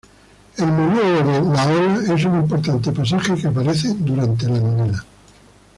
[0.57, 5.05] El monólogo de "la ola" es un importante pasaje que aparece durante la novela.